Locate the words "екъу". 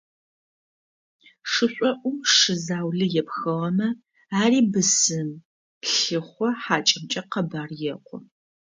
7.93-8.19